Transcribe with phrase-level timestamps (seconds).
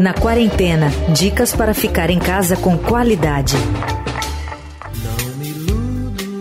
[0.00, 3.56] Na quarentena, dicas para ficar em casa com qualidade.
[5.04, 6.40] Não me iludo,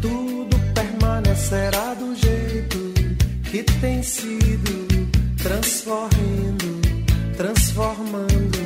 [0.00, 2.78] tudo permanecerá do jeito
[3.50, 6.80] que tem sido, transformando,
[7.36, 8.58] transformando.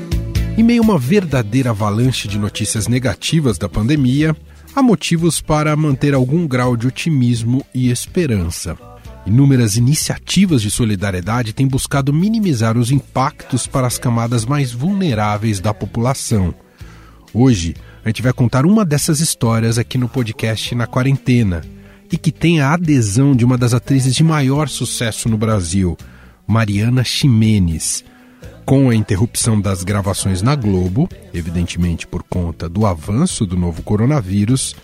[0.56, 4.34] Em meio a uma verdadeira avalanche de notícias negativas da pandemia,
[4.74, 8.85] há motivos para manter algum grau de otimismo e esperança.
[9.26, 15.74] Inúmeras iniciativas de solidariedade têm buscado minimizar os impactos para as camadas mais vulneráveis da
[15.74, 16.54] população.
[17.34, 17.74] Hoje,
[18.04, 21.62] a gente vai contar uma dessas histórias aqui no podcast Na Quarentena
[22.10, 25.98] e que tem a adesão de uma das atrizes de maior sucesso no Brasil,
[26.46, 28.04] Mariana Ximenes.
[28.64, 34.76] Com a interrupção das gravações na Globo, evidentemente por conta do avanço do novo coronavírus,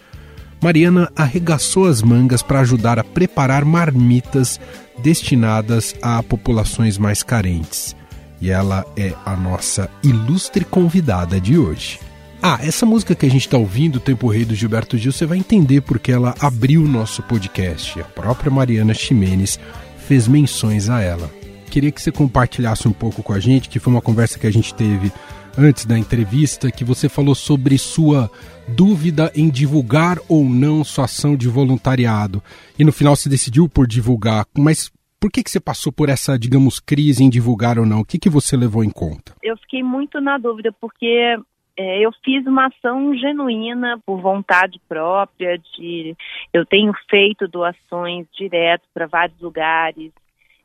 [0.63, 4.61] Mariana arregaçou as mangas para ajudar a preparar marmitas
[5.03, 7.97] destinadas a populações mais carentes.
[8.41, 11.99] E ela é a nossa ilustre convidada de hoje.
[12.41, 15.39] Ah, essa música que a gente está ouvindo, Tempo Rei do Gilberto Gil, você vai
[15.39, 18.01] entender porque ela abriu o nosso podcast.
[18.01, 19.59] A própria Mariana Ximenes
[20.07, 21.29] fez menções a ela.
[21.71, 24.53] Queria que você compartilhasse um pouco com a gente, que foi uma conversa que a
[24.53, 25.13] gente teve
[25.59, 28.31] antes da entrevista, que você falou sobre sua
[28.69, 32.43] dúvida em divulgar ou não sua ação de voluntariado.
[32.79, 34.47] E no final se decidiu por divulgar.
[34.57, 38.01] Mas por que, que você passou por essa, digamos, crise em divulgar ou não?
[38.01, 39.35] O que, que você levou em conta?
[39.43, 41.37] Eu fiquei muito na dúvida, porque
[41.77, 46.17] é, eu fiz uma ação genuína por vontade própria de
[46.53, 50.13] eu tenho feito doações direto para vários lugares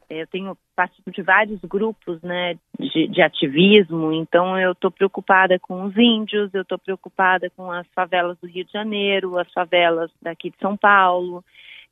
[0.09, 5.83] eu tenho participo de vários grupos né, de, de ativismo, então eu estou preocupada com
[5.83, 10.49] os índios, eu estou preocupada com as favelas do Rio de Janeiro, as favelas daqui
[10.49, 11.43] de São Paulo.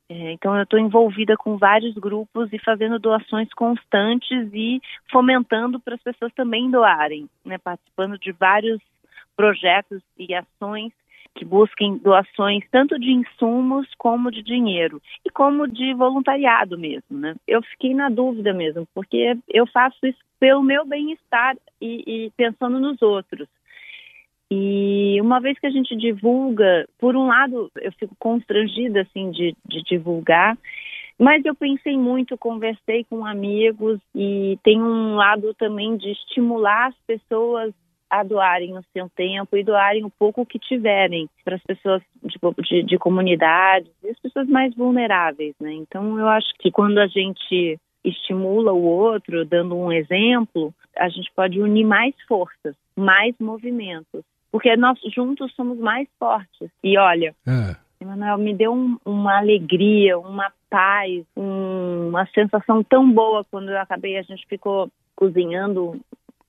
[0.08, 5.96] É, então eu estou envolvida com vários grupos e fazendo doações constantes e fomentando para
[5.96, 8.80] as pessoas também doarem, né, participando de vários
[9.36, 10.92] projetos e ações
[11.36, 17.36] que busquem doações tanto de insumos como de dinheiro e como de voluntariado mesmo, né?
[17.46, 22.80] Eu fiquei na dúvida mesmo, porque eu faço isso pelo meu bem-estar e, e pensando
[22.80, 23.46] nos outros.
[24.50, 29.54] E uma vez que a gente divulga, por um lado, eu fico constrangida assim de,
[29.66, 30.56] de divulgar,
[31.18, 36.94] mas eu pensei muito, conversei com amigos e tem um lado também de estimular as
[37.06, 37.74] pessoas
[38.08, 42.38] a doarem o seu tempo e doarem o pouco que tiverem para as pessoas de,
[42.62, 45.72] de, de comunidades e as pessoas mais vulneráveis, né?
[45.72, 51.30] Então eu acho que quando a gente estimula o outro, dando um exemplo, a gente
[51.34, 56.70] pode unir mais forças, mais movimentos, porque nós juntos somos mais fortes.
[56.84, 57.76] E olha, é.
[58.00, 63.80] Emanuel, me deu um, uma alegria, uma paz, um, uma sensação tão boa quando eu
[63.80, 65.98] acabei, a gente ficou cozinhando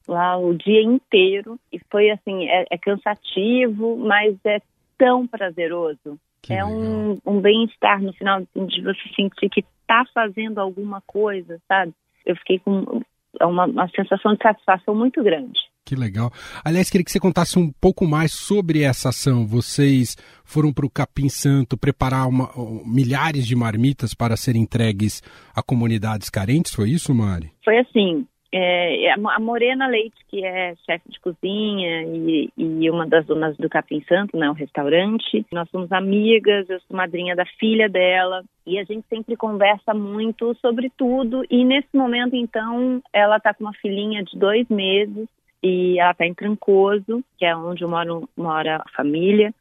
[0.07, 4.61] lá o dia inteiro e foi assim, é, é cansativo, mas é
[4.97, 6.19] tão prazeroso.
[6.41, 11.59] Que é um, um bem-estar no final de você sentir que está fazendo alguma coisa,
[11.67, 11.93] sabe?
[12.25, 13.01] Eu fiquei com
[13.41, 15.59] uma, uma sensação de satisfação muito grande.
[15.87, 16.29] Que legal.
[16.65, 19.47] Aliás, queria que você contasse um pouco mais sobre essa ação.
[19.47, 22.49] Vocês foram para o Capim Santo preparar uma,
[22.85, 25.23] milhares de marmitas para serem entregues
[25.55, 27.53] a comunidades carentes, foi isso, Mari?
[27.63, 28.27] Foi assim.
[28.49, 33.57] É, é, a Morena Leite, que é chefe de cozinha e, e, uma das donas
[33.57, 35.45] do Capim Santo, né, o restaurante.
[35.51, 40.55] Nós somos amigas, eu sou madrinha da filha dela e a gente sempre conversa muito
[40.61, 41.43] sobre tudo.
[41.49, 45.27] E nesse momento, então, ela está com uma filhinha de dois meses
[45.61, 49.53] e ela está em Trancoso, que é onde moro, mora a família.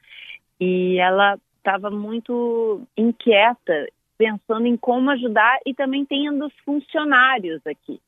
[0.61, 8.01] E ela estava muito inquieta, pensando em como ajudar e também tendo funcionários aqui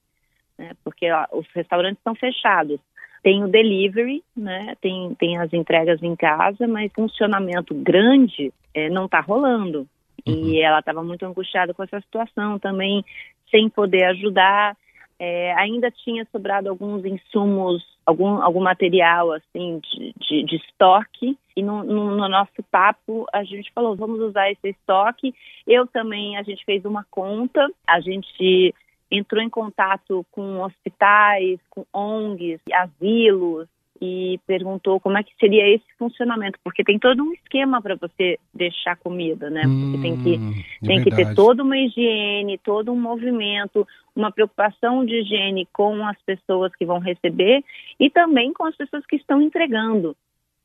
[0.59, 0.73] né?
[0.83, 2.81] Porque ó, os restaurantes estão fechados.
[3.23, 4.75] Tem o delivery, né?
[4.81, 9.87] Tem, tem as entregas em casa, mas funcionamento grande é, não está rolando.
[10.27, 10.49] Uhum.
[10.49, 13.05] E ela estava muito angustiada com essa situação também,
[13.51, 14.77] sem poder ajudar.
[15.21, 21.37] É, ainda tinha sobrado alguns insumos, algum, algum material assim de, de, de estoque.
[21.57, 25.35] E no, no, no, nosso papo a gente falou, vamos usar esse estoque.
[25.67, 28.73] Eu também, a gente fez uma conta, a gente
[29.11, 33.69] entrou em contato com hospitais, com ONGs, asilos
[34.01, 38.39] e perguntou como é que seria esse funcionamento, porque tem todo um esquema para você
[38.55, 39.63] deixar comida, né?
[39.63, 40.55] Porque tem que hum,
[40.87, 46.21] tem que ter toda uma higiene, todo um movimento, uma preocupação de higiene com as
[46.23, 47.65] pessoas que vão receber
[47.99, 50.17] e também com as pessoas que estão entregando,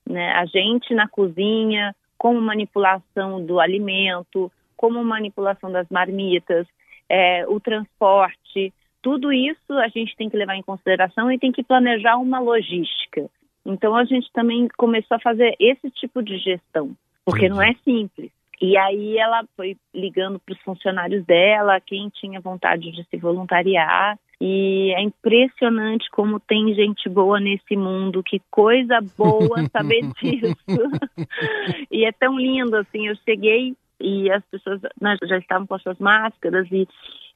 [0.07, 0.31] né?
[0.33, 6.67] A gente na cozinha, como manipulação do alimento, como manipulação das marmitas,
[7.09, 11.63] é, o transporte, tudo isso a gente tem que levar em consideração e tem que
[11.63, 13.29] planejar uma logística.
[13.65, 16.95] Então a gente também começou a fazer esse tipo de gestão,
[17.25, 18.31] porque não é simples.
[18.61, 24.17] E aí ela foi ligando para os funcionários dela, quem tinha vontade de se voluntariar.
[24.39, 30.55] E é impressionante como tem gente boa nesse mundo, que coisa boa saber disso.
[31.91, 35.81] e é tão lindo, assim, eu cheguei e as pessoas né, já estavam com as
[35.81, 36.87] suas máscaras e,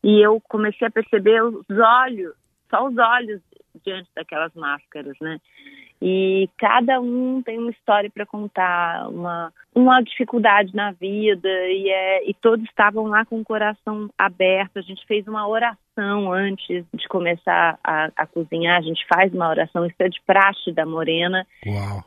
[0.03, 2.33] e eu comecei a perceber os olhos,
[2.69, 3.41] só os olhos
[3.85, 5.39] diante daquelas máscaras, né?
[5.99, 12.29] E cada um tem uma história para contar, uma, uma dificuldade na vida, e, é,
[12.29, 14.77] e todos estavam lá com o coração aberto.
[14.77, 19.49] A gente fez uma oração antes de começar a, a cozinhar, a gente faz uma
[19.49, 21.47] oração, isso é de praxe da Morena.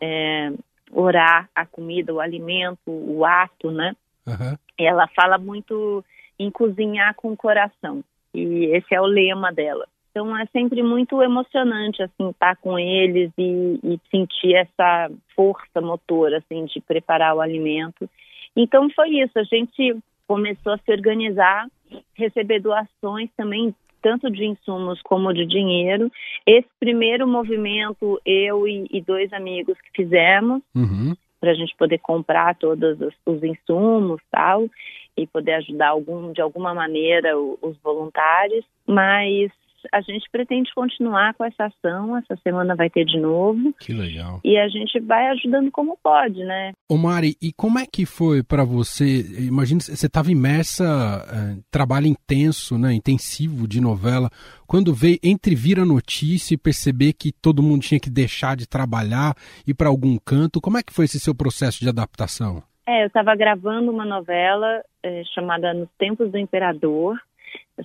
[0.00, 0.52] É,
[0.92, 3.94] orar a comida, o alimento, o ato, né?
[4.30, 4.56] Uhum.
[4.78, 6.04] Ela fala muito
[6.38, 9.86] em cozinhar com o coração, e esse é o lema dela.
[10.10, 16.38] Então é sempre muito emocionante assim estar com eles e, e, sentir essa força motora
[16.38, 18.10] assim de preparar o alimento.
[18.56, 19.38] Então foi isso.
[19.38, 19.96] A gente
[20.26, 21.66] começou a se organizar,
[22.14, 26.10] receber doações também tanto de insumos como de dinheiro.
[26.46, 31.14] Esse primeiro movimento eu e, e dois amigos que fizemos uhum.
[31.40, 34.68] Para a gente poder comprar todos os, os insumos tal
[35.16, 38.64] e poder ajudar algum de alguma maneira os voluntários.
[38.86, 39.50] Mas
[39.92, 42.16] a gente pretende continuar com essa ação.
[42.16, 43.74] Essa semana vai ter de novo.
[43.80, 44.40] Que legal.
[44.44, 46.72] E a gente vai ajudando como pode, né?
[46.88, 49.24] Ô Mari, e como é que foi para você?
[49.38, 54.30] Imagina, você estava imersa é, trabalho intenso, né, intensivo de novela.
[54.66, 58.68] Quando veio entre vir a notícia e perceber que todo mundo tinha que deixar de
[58.68, 59.34] trabalhar
[59.66, 62.62] e para algum canto, como é que foi esse seu processo de adaptação?
[62.86, 67.16] É, eu estava gravando uma novela é, chamada Nos Tempos do Imperador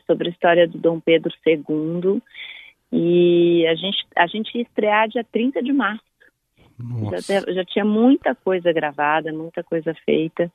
[0.05, 2.21] sobre a história do Dom Pedro II.
[2.91, 6.03] E a gente, a gente ia estrear dia 30 de março.
[7.27, 10.51] Já, já, tinha muita coisa gravada, muita coisa feita.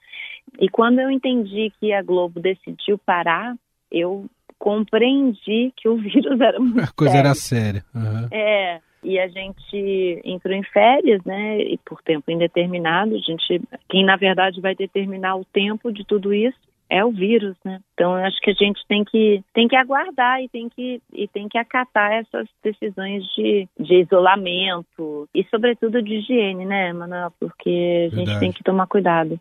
[0.58, 3.54] E quando eu entendi que a Globo decidiu parar,
[3.90, 4.26] eu
[4.58, 7.26] compreendi que o vírus era muito A coisa sério.
[7.26, 7.84] era séria.
[7.94, 8.28] Uhum.
[8.30, 14.04] É, e a gente entrou em férias, né, e por tempo indeterminado, a gente, quem
[14.04, 17.81] na verdade vai determinar o tempo de tudo isso é o vírus, né?
[17.94, 21.28] Então eu acho que a gente tem que tem que aguardar e tem que e
[21.28, 27.32] tem que acatar essas decisões de, de isolamento e sobretudo de higiene, né, Manuel?
[27.38, 28.40] Porque a gente Verdade.
[28.40, 29.38] tem que tomar cuidado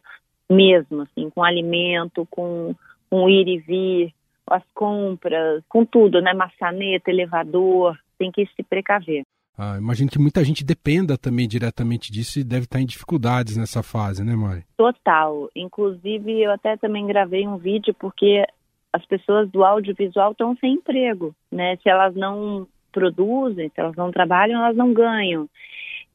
[0.49, 2.75] mesmo, assim, com alimento, com
[3.09, 4.13] com ir e vir,
[4.47, 6.33] as compras, com tudo, né?
[6.33, 9.23] Maçaneta, elevador, tem que se precaver.
[9.61, 13.83] Ah, imagino que muita gente dependa também diretamente disso e deve estar em dificuldades nessa
[13.83, 14.63] fase, né, Mari?
[14.77, 15.49] Total.
[15.53, 18.45] Inclusive, eu até também gravei um vídeo porque
[18.93, 21.75] as pessoas do audiovisual estão sem emprego, né?
[21.83, 25.49] Se elas não produzem, se elas não trabalham, elas não ganham.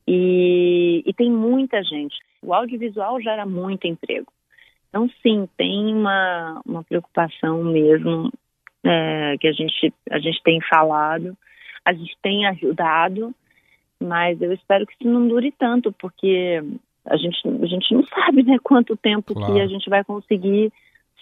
[0.09, 2.17] E, e tem muita gente.
[2.41, 4.33] O audiovisual gera muito emprego.
[4.89, 8.33] Então, sim, tem uma, uma preocupação mesmo
[8.83, 11.37] é, que a gente, a gente tem falado
[11.85, 13.35] a gente tem ajudado,
[14.01, 16.63] mas eu espero que isso não dure tanto, porque
[17.05, 19.53] a gente, a gente não sabe né, quanto tempo claro.
[19.53, 20.73] que a gente vai conseguir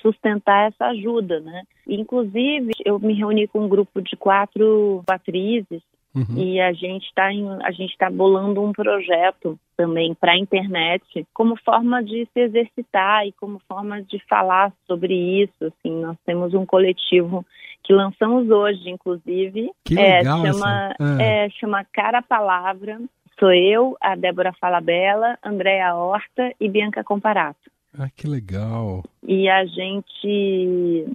[0.01, 1.63] sustentar essa ajuda, né?
[1.87, 5.83] Inclusive, eu me reuni com um grupo de quatro atrizes
[6.15, 6.37] Uhum.
[6.37, 11.57] E a gente está a gente está bolando um projeto também para a internet como
[11.57, 15.65] forma de se exercitar e como forma de falar sobre isso.
[15.65, 17.45] Assim, nós temos um coletivo
[17.83, 19.71] que lançamos hoje, inclusive.
[19.85, 21.47] Que legal, é, chama, é.
[21.47, 23.01] É, chama Cara Palavra.
[23.39, 27.71] Sou eu, a Débora Falabella, Andréa Horta e Bianca Comparato.
[27.99, 29.03] Ah, que legal.
[29.27, 31.07] E a gente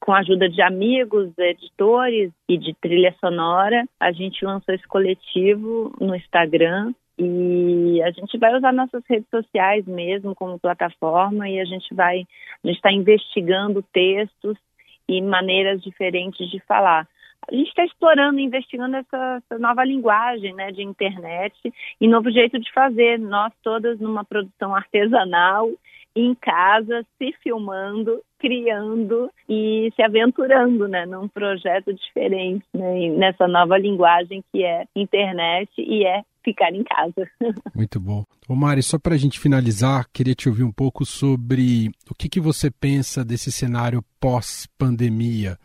[0.00, 5.92] com a ajuda de amigos, editores e de trilha sonora, a gente lançou esse coletivo
[6.00, 11.64] no Instagram e a gente vai usar nossas redes sociais mesmo como plataforma e a
[11.66, 12.26] gente vai,
[12.64, 14.56] a gente está investigando textos
[15.06, 17.06] e maneiras diferentes de falar.
[17.46, 21.54] A gente está explorando, investigando essa, essa, nova linguagem né, de internet
[22.00, 23.18] e novo jeito de fazer.
[23.18, 25.68] Nós todas numa produção artesanal
[26.14, 33.78] em casa, se filmando, criando e se aventurando, né, num projeto diferente, né, nessa nova
[33.78, 37.28] linguagem que é internet e é ficar em casa.
[37.74, 38.24] Muito bom.
[38.48, 42.28] Ô Mari, só para a gente finalizar, queria te ouvir um pouco sobre o que,
[42.28, 45.56] que você pensa desse cenário pós-pandemia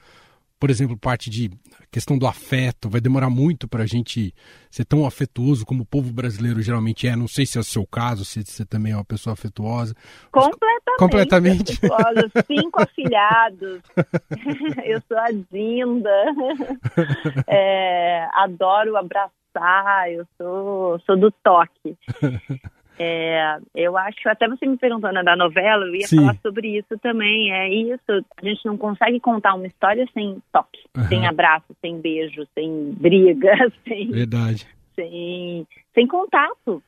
[0.65, 1.51] por exemplo, parte de
[1.91, 4.33] questão do afeto, vai demorar muito para a gente
[4.71, 7.15] ser tão afetuoso como o povo brasileiro geralmente é.
[7.15, 9.93] Não sei se é o seu caso, se você também é uma pessoa afetuosa.
[10.31, 11.79] Completamente Completamente.
[12.47, 13.79] Cinco afilhados.
[14.85, 16.33] eu sou a Dinda.
[17.47, 20.11] É, adoro abraçar.
[20.11, 21.95] Eu sou, sou do toque.
[22.97, 26.17] É, eu acho, até você me perguntando da novela, eu ia Sim.
[26.17, 27.51] falar sobre isso também.
[27.51, 31.07] É isso, a gente não consegue contar uma história sem toque, Aham.
[31.07, 33.53] sem abraço, sem beijo, sem briga,
[33.87, 34.67] sem, Verdade.
[34.95, 36.81] sem, sem contato.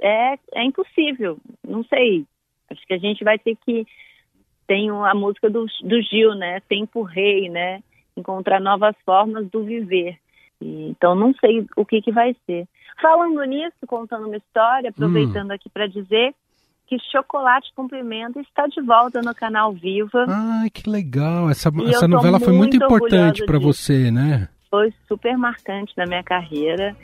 [0.00, 1.38] É, é impossível.
[1.66, 2.24] Não sei.
[2.70, 3.86] Acho que a gente vai ter que.
[4.66, 6.60] Tem a música do, do Gil, né?
[6.68, 7.82] Tempo Rei, né?
[8.16, 10.16] Encontrar novas formas do viver.
[10.60, 12.66] Então, não sei o que, que vai ser.
[13.00, 16.34] Falando nisso, contando uma história, aproveitando aqui para dizer
[16.86, 20.26] que Chocolate com Pimenta está de volta no canal Viva.
[20.28, 21.48] Ai, que legal.
[21.48, 24.48] Essa, E essa novela foi muito muito importante para você, né?
[24.70, 26.96] foi super marcante na minha carreira,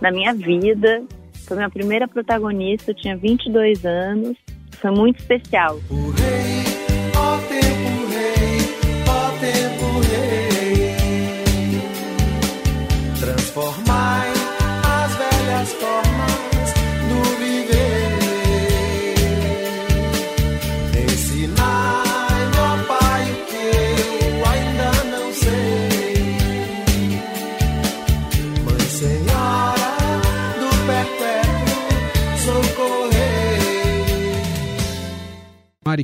[0.00, 1.02] na minha vida.
[1.46, 4.36] Foi minha primeira protagonista, eu tinha 22 anos.
[4.72, 5.80] Foi muito especial.
[5.90, 6.17] O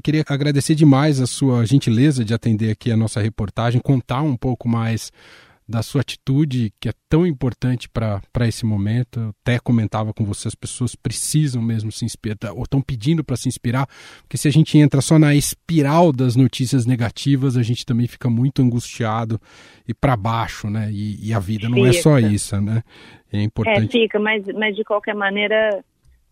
[0.04, 4.68] queria agradecer demais a sua gentileza de atender aqui a nossa reportagem, contar um pouco
[4.68, 5.10] mais
[5.66, 9.18] da sua atitude, que é tão importante para esse momento.
[9.18, 13.34] Eu até comentava com você, as pessoas precisam mesmo se inspirar, ou estão pedindo para
[13.34, 13.88] se inspirar,
[14.20, 18.28] porque se a gente entra só na espiral das notícias negativas, a gente também fica
[18.28, 19.40] muito angustiado
[19.88, 20.90] e para baixo, né?
[20.92, 22.28] E, e a vida não é só Fica.
[22.28, 22.82] isso, né?
[23.32, 23.90] É É, importante.
[23.90, 25.82] fica, mas, mas de qualquer maneira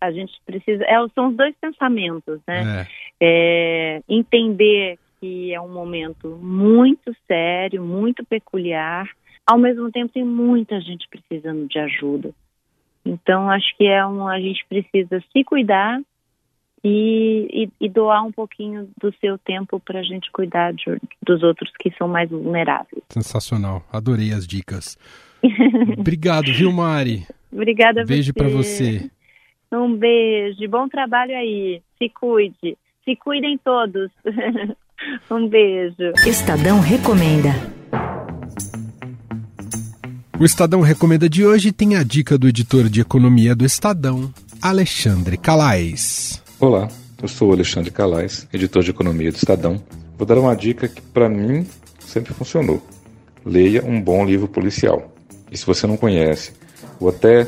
[0.03, 0.85] a gente precisa.
[0.85, 2.87] É, são os dois pensamentos, né?
[3.25, 9.09] É, entender que é um momento muito sério, muito peculiar.
[9.47, 12.33] Ao mesmo tempo, tem muita gente precisando de ajuda.
[13.07, 16.01] Então, acho que é um, a gente precisa se cuidar
[16.83, 17.47] e,
[17.81, 21.71] e- e doar um pouquinho do seu tempo para a gente cuidar de- dos outros
[21.79, 23.03] que são mais vulneráveis.
[23.09, 23.85] sensacional.
[23.93, 24.99] Adorei as dicas.
[25.97, 27.25] Obrigado, viu, Mari?
[27.53, 29.09] Obrigada Beijo para você.
[29.71, 31.81] Um beijo, bom trabalho aí.
[31.99, 32.77] Se cuide.
[33.05, 34.11] Se cuidem todos.
[35.31, 36.13] um beijo.
[36.25, 37.51] Estadão recomenda.
[40.39, 45.37] O Estadão Recomenda de hoje tem a dica do editor de economia do Estadão, Alexandre
[45.37, 46.43] Calais.
[46.59, 46.89] Olá,
[47.21, 49.81] eu sou o Alexandre Calais, editor de economia do Estadão.
[50.17, 51.67] Vou dar uma dica que para mim
[52.01, 52.85] sempre funcionou.
[53.45, 55.13] Leia um bom livro policial.
[55.51, 56.55] E se você não conhece,
[56.99, 57.45] ou até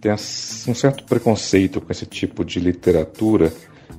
[0.00, 3.52] tem um certo preconceito com esse tipo de literatura,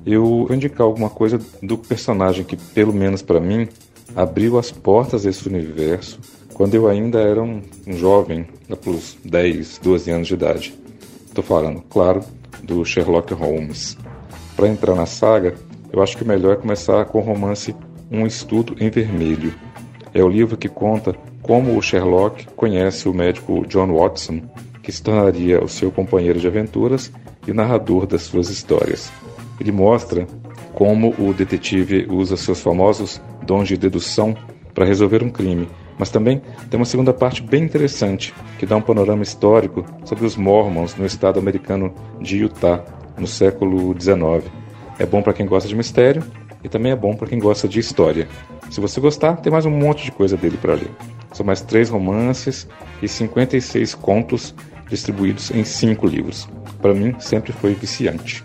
[0.06, 3.68] eu indicar alguma coisa do personagem que, pelo menos para mim,
[4.14, 6.18] abriu as portas desse universo
[6.54, 10.74] quando eu ainda era um, um jovem, lá pelos 10, 12 anos de idade.
[11.26, 12.20] Estou falando, claro,
[12.64, 13.96] do Sherlock Holmes.
[14.56, 15.54] Para entrar na saga,
[15.92, 17.76] eu acho que o melhor é começar com o romance
[18.10, 19.54] Um Estudo em Vermelho.
[20.12, 24.42] É o livro que conta como o Sherlock conhece o médico John Watson,
[24.82, 27.12] que se tornaria o seu companheiro de aventuras
[27.46, 29.12] e narrador das suas histórias.
[29.60, 30.26] Ele mostra
[30.74, 34.36] como o detetive usa seus famosos dons de dedução
[34.74, 38.80] para resolver um crime, mas também tem uma segunda parte bem interessante, que dá um
[38.80, 42.84] panorama histórico sobre os Mormons no estado americano de Utah,
[43.18, 44.48] no século XIX.
[44.98, 46.22] É bom para quem gosta de mistério
[46.62, 48.28] e também é bom para quem gosta de história.
[48.70, 50.90] Se você gostar, tem mais um monte de coisa dele para ler.
[51.32, 52.68] São mais três romances
[53.02, 54.54] e 56 contos
[54.88, 56.48] distribuídos em cinco livros.
[56.80, 58.42] Para mim, sempre foi viciante.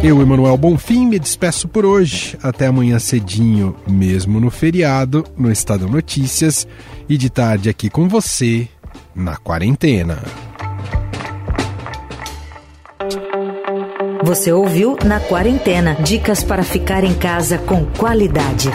[0.00, 2.38] Eu, Emanuel Bonfim, me despeço por hoje.
[2.40, 6.68] Até amanhã cedinho, mesmo no feriado, no Estadão Notícias.
[7.08, 8.68] E de tarde aqui com você,
[9.14, 10.22] na quarentena.
[14.22, 18.70] Você ouviu Na Quarentena dicas para ficar em casa com qualidade.